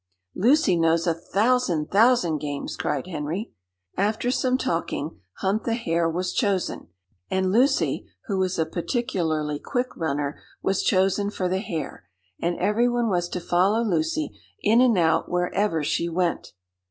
[0.33, 3.51] "Lucy knows a thousand thousand games!" cried Henry.
[3.95, 6.87] After some talking, "Hunt the Hare" was chosen;
[7.29, 12.05] and Lucy, who was a particularly quick runner, was chosen for the hare,
[12.41, 16.53] and everyone was to follow Lucy in and out wherever she went.